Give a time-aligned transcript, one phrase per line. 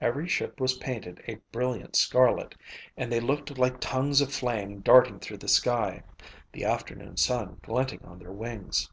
[0.00, 2.54] Every ship was painted a brilliant scarlet
[2.96, 6.02] and they looked like tongues of flames darting through the sky,
[6.52, 8.90] the afternoon sun glinting on their wings.